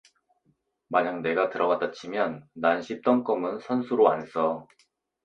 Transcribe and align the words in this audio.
만약 0.87 1.21
내가 1.21 1.51
들어갔다 1.51 1.91
치면 1.91 2.49
난 2.55 2.81
씹던 2.81 3.23
껌은 3.23 3.59
선수로 3.59 4.09
안 4.09 4.25
써 4.25 4.65